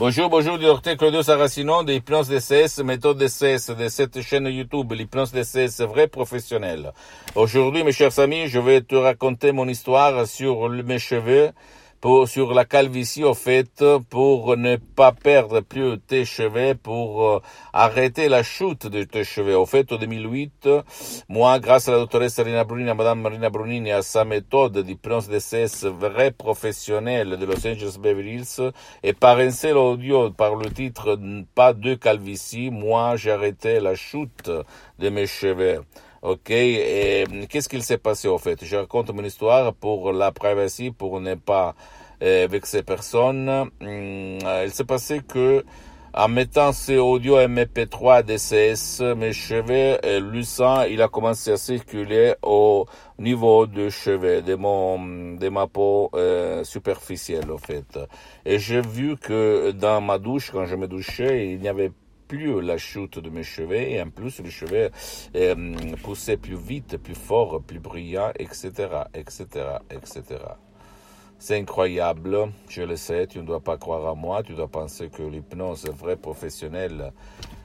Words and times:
Bonjour, 0.00 0.30
bonjour, 0.30 0.58
docteur 0.58 0.96
Claudio 0.96 1.22
Saracino 1.22 1.84
de 1.84 1.92
Hypnose 1.92 2.30
DCS, 2.30 2.82
méthode 2.82 3.18
DCS 3.18 3.76
de 3.78 3.88
cette 3.88 4.22
chaîne 4.22 4.46
YouTube, 4.46 4.90
l'Hypnose 4.92 5.30
DCS 5.30 5.82
vrai 5.82 6.08
professionnel. 6.08 6.94
Aujourd'hui, 7.34 7.84
mes 7.84 7.92
chers 7.92 8.18
amis, 8.18 8.48
je 8.48 8.58
vais 8.58 8.80
te 8.80 8.94
raconter 8.94 9.52
mon 9.52 9.68
histoire 9.68 10.26
sur 10.26 10.70
mes 10.70 10.98
cheveux 10.98 11.50
pour, 12.00 12.28
sur 12.28 12.54
la 12.54 12.64
calvitie, 12.64 13.24
au 13.24 13.34
fait, 13.34 13.84
pour 14.08 14.56
ne 14.56 14.76
pas 14.76 15.12
perdre 15.12 15.60
plus 15.60 15.98
tes 15.98 16.24
cheveux, 16.24 16.74
pour 16.74 17.28
euh, 17.28 17.42
arrêter 17.72 18.28
la 18.28 18.42
chute 18.42 18.86
de 18.86 19.04
tes 19.04 19.24
cheveux. 19.24 19.56
Au 19.56 19.66
fait, 19.66 19.92
en 19.92 19.96
2008, 19.96 20.68
moi, 21.28 21.58
grâce 21.58 21.88
à 21.88 21.92
la 21.92 21.98
doctoresse 21.98 22.38
Marina 22.38 22.64
Brunini, 22.64 22.90
à 22.90 22.94
madame 22.94 23.20
Marina 23.20 23.50
Brunini, 23.50 23.92
à 23.92 24.02
sa 24.02 24.24
méthode 24.24 24.78
d'hypnose 24.78 25.28
DCS 25.28 25.84
vrai 25.86 26.30
professionnelle 26.30 27.36
de 27.36 27.44
Los 27.44 27.66
Angeles 27.66 27.98
Beverly 28.00 28.36
Hills, 28.36 28.72
et 29.02 29.12
par 29.12 29.38
un 29.38 29.50
seul 29.50 29.76
audio, 29.76 30.30
par 30.30 30.54
le 30.54 30.70
titre 30.70 31.18
Pas 31.54 31.74
de 31.74 31.94
calvitie, 31.94 32.70
moi, 32.70 33.16
j'ai 33.16 33.32
arrêté 33.32 33.78
la 33.78 33.94
chute 33.94 34.50
de 34.98 35.08
mes 35.10 35.26
cheveux. 35.26 35.82
Ok, 36.22 36.50
et 36.50 37.24
qu'est-ce 37.48 37.68
qu'il 37.68 37.82
s'est 37.82 37.96
passé 37.96 38.28
au 38.28 38.36
fait? 38.36 38.62
Je 38.62 38.76
raconte 38.76 39.10
mon 39.10 39.24
histoire 39.24 39.72
pour 39.72 40.12
la 40.12 40.32
privacy, 40.32 40.90
pour 40.90 41.18
ne 41.18 41.34
pas 41.34 41.74
euh, 42.22 42.46
vexer 42.50 42.82
personne. 42.82 43.48
Hum, 43.48 44.38
il 44.64 44.70
s'est 44.70 44.84
passé 44.84 45.20
que 45.26 45.64
en 46.12 46.28
mettant 46.28 46.72
ces 46.72 46.98
audio 46.98 47.38
MP3 47.38 48.22
DCS, 48.24 49.00
mes 49.16 49.32
cheveux, 49.32 49.96
euh, 50.04 50.20
le 50.20 50.42
sang, 50.42 50.82
il 50.82 51.00
a 51.00 51.08
commencé 51.08 51.52
à 51.52 51.56
circuler 51.56 52.34
au 52.42 52.84
niveau 53.18 53.66
de 53.66 53.88
cheveux, 53.88 54.42
de 54.42 54.56
mon, 54.56 55.36
de 55.36 55.48
ma 55.48 55.68
peau 55.68 56.10
euh, 56.14 56.64
superficielle, 56.64 57.50
au 57.50 57.58
fait. 57.58 57.98
Et 58.44 58.58
j'ai 58.58 58.82
vu 58.82 59.16
que 59.16 59.70
dans 59.70 60.02
ma 60.02 60.18
douche, 60.18 60.50
quand 60.50 60.66
je 60.66 60.76
me 60.76 60.86
douchais, 60.86 61.52
il 61.52 61.60
n'y 61.60 61.68
avait 61.68 61.92
plus 62.30 62.60
la 62.60 62.78
chute 62.78 63.18
de 63.18 63.28
mes 63.28 63.42
cheveux 63.42 63.74
et 63.74 64.00
en 64.00 64.08
plus 64.08 64.38
les 64.38 64.50
cheveux 64.50 64.90
euh, 65.34 65.74
poussaient 66.04 66.36
plus 66.36 66.54
vite, 66.54 66.96
plus 66.96 67.16
fort, 67.16 67.60
plus 67.60 67.80
brillant, 67.80 68.30
etc., 68.38 68.70
etc., 69.12 69.44
etc. 69.90 70.22
C'est 71.40 71.58
incroyable, 71.58 72.52
je 72.68 72.82
le 72.82 72.94
sais, 72.94 73.26
tu 73.26 73.40
ne 73.40 73.44
dois 73.44 73.58
pas 73.58 73.78
croire 73.78 74.06
à 74.06 74.14
moi, 74.14 74.44
tu 74.44 74.52
dois 74.52 74.68
penser 74.68 75.08
que 75.08 75.24
l'hypnose 75.24 75.86
vraie 75.86 76.16
professionnelle, 76.16 77.12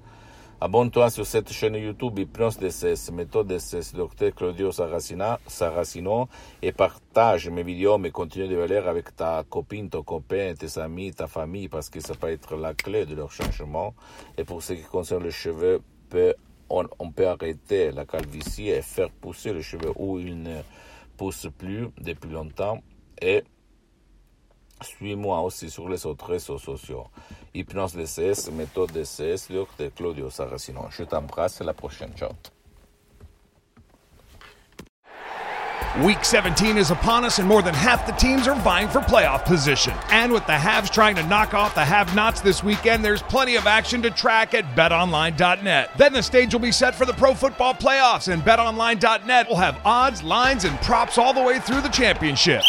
Abonne-toi 0.61 1.11
sur 1.11 1.27
cette 1.27 1.53
chaîne 1.53 1.75
YouTube 1.75 2.19
Hypnose 2.19 2.59
DCS, 2.59 3.11
méthode 3.13 3.49
DCS, 3.49 3.93
Dr. 3.93 4.33
Claudio 4.35 4.71
Saracino, 4.71 6.29
et 6.63 6.71
partage 6.71 7.49
mes 7.51 7.65
vidéos, 7.65 7.99
mes 7.99 8.13
contenus 8.13 8.49
de 8.49 8.55
valeur 8.55 8.87
avec 8.89 9.17
ta 9.17 9.45
copine, 9.51 9.91
ton 9.91 10.03
copain, 10.03 10.55
tes 10.55 10.79
amis, 10.79 11.13
ta 11.13 11.27
famille, 11.27 11.69
parce 11.69 11.91
que 11.91 12.01
ça 12.01 12.15
peut 12.15 12.31
être 12.31 12.57
la 12.57 12.73
clé 12.73 13.05
de 13.05 13.17
leur 13.17 13.33
changement. 13.33 13.95
Et 14.39 14.45
pour 14.45 14.63
ce 14.63 14.75
qui 14.75 14.85
concerne 14.85 15.25
les 15.25 15.33
cheveux, 15.33 15.83
on, 16.71 16.85
on, 16.99 17.11
peut 17.11 17.27
arrêter 17.27 17.91
la 17.91 18.07
calvitie 18.07 18.69
et 18.69 18.81
faire 18.81 19.11
pousser 19.11 19.53
les 19.53 19.63
cheveux 19.63 19.93
où 19.97 20.21
ils 20.21 20.41
ne 20.41 20.61
poussent 21.17 21.51
plus 21.59 21.89
depuis 22.01 22.31
longtemps. 22.31 22.81
Et 23.21 23.43
suis-moi 24.83 25.41
aussi 25.41 25.71
sur 25.71 25.89
les 25.89 26.05
autres 26.07 26.27
réseaux 26.27 26.59
sociaux. 26.59 27.07
Hypnose 27.55 27.95
méthode 28.53 28.93
Claudio 29.95 30.31
Saracino. 30.31 30.89
Je 30.91 31.05
t'embrasse, 31.05 31.61
la 31.61 31.73
prochaine. 31.73 32.13
Week 36.03 36.25
17 36.25 36.77
is 36.77 36.91
upon 36.91 37.25
us, 37.25 37.39
and 37.39 37.47
more 37.47 37.63
than 37.63 37.73
half 37.73 38.05
the 38.05 38.13
teams 38.15 38.49
are 38.49 38.57
vying 38.57 38.89
for 38.89 38.99
playoff 38.99 39.45
position. 39.45 39.95
And 40.11 40.33
with 40.33 40.45
the 40.45 40.59
haves 40.59 40.91
trying 40.91 41.15
to 41.15 41.23
knock 41.29 41.55
off 41.55 41.77
the 41.77 41.85
have 41.85 42.13
nots 42.17 42.41
this 42.41 42.65
weekend, 42.65 43.05
there's 43.05 43.23
plenty 43.23 43.55
of 43.55 43.69
action 43.69 44.03
to 44.03 44.11
track 44.11 44.55
at 44.55 44.75
betonline.net. 44.75 45.91
Then 45.97 46.13
the 46.13 46.23
stage 46.23 46.53
will 46.53 46.61
be 46.61 46.73
set 46.73 46.97
for 46.97 47.07
the 47.07 47.13
pro 47.13 47.33
football 47.33 47.75
playoffs, 47.75 48.33
and 48.33 48.43
betonline.net 48.43 49.49
will 49.49 49.55
have 49.55 49.79
odds, 49.85 50.25
lines, 50.25 50.65
and 50.65 50.77
props 50.81 51.17
all 51.17 51.33
the 51.33 51.43
way 51.43 51.61
through 51.61 51.81
the 51.81 51.89
championship. 51.89 52.63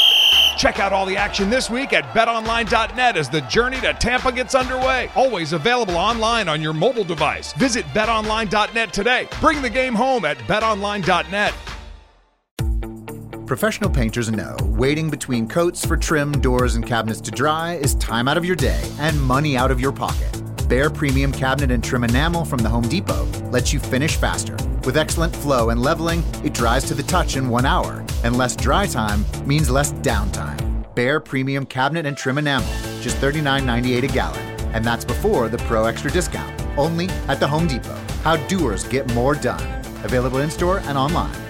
Check 0.58 0.80
out 0.80 0.94
all 0.94 1.06
the 1.06 1.18
action 1.18 1.50
this 1.50 1.70
week 1.70 1.94
at 1.94 2.06
betonline.net 2.14 3.18
as 3.18 3.30
the 3.30 3.42
journey 3.42 3.80
to 3.82 3.94
Tampa 3.94 4.32
gets 4.32 4.56
underway. 4.56 5.10
Always 5.16 5.54
available 5.54 5.98
online 5.98 6.48
on 6.48 6.62
your 6.62 6.74
mobile 6.74 7.04
device. 7.04 7.54
Visit 7.54 7.86
betonline.net 7.88 8.94
today. 8.94 9.28
Bring 9.42 9.62
the 9.62 9.70
game 9.70 9.94
home 9.94 10.26
at 10.26 10.38
betonline.net. 10.40 11.54
Professional 13.46 13.92
painters 13.92 14.32
know 14.32 14.58
waiting 14.62 15.10
between 15.12 15.48
coats 15.48 15.86
for 15.86 15.96
trim, 15.96 16.32
doors, 16.42 16.76
and 16.76 16.86
cabinets 16.86 17.22
to 17.22 17.32
dry 17.32 17.76
is 17.76 17.94
time 17.96 18.28
out 18.28 18.38
of 18.38 18.46
your 18.46 18.56
day 18.56 18.84
and 19.00 19.22
money 19.22 19.56
out 19.56 19.70
of 19.70 19.80
your 19.80 19.92
pocket. 19.92 20.42
Bare 20.68 20.90
Premium 20.90 21.32
Cabinet 21.32 21.70
and 21.70 21.84
Trim 21.84 22.04
Enamel 22.04 22.44
from 22.44 22.60
the 22.60 22.70
Home 22.70 22.88
Depot 22.88 23.26
lets 23.52 23.72
you 23.72 23.80
finish 23.80 24.16
faster. 24.16 24.56
With 24.84 24.98
excellent 24.98 25.36
flow 25.36 25.70
and 25.70 25.82
leveling, 25.82 26.24
it 26.44 26.54
dries 26.54 26.86
to 26.86 26.96
the 26.96 27.04
touch 27.04 27.38
in 27.38 27.50
one 27.50 27.66
hour, 27.66 28.04
and 28.26 28.38
less 28.38 28.56
dry 28.56 28.88
time 28.88 29.24
means 29.46 29.70
less 29.70 29.94
downtime. 29.94 30.58
Bare 30.96 31.20
Premium 31.20 31.66
Cabinet 31.66 32.06
and 32.06 32.18
Trim 32.18 32.38
Enamel, 32.40 32.68
just 33.00 33.18
$39.98 33.18 34.04
a 34.04 34.08
gallon. 34.08 34.42
And 34.74 34.84
that's 34.84 35.06
before 35.06 35.48
the 35.48 35.60
Pro 35.60 35.86
Extra 35.86 36.12
discount, 36.12 36.60
only 36.76 37.08
at 37.28 37.40
the 37.40 37.48
Home 37.48 37.68
Depot. 37.68 37.96
How 38.24 38.36
doers 38.48 38.84
get 38.84 39.14
more 39.14 39.36
done. 39.36 39.62
Available 40.04 40.40
in 40.40 40.50
store 40.50 40.80
and 40.80 40.98
online. 40.98 41.45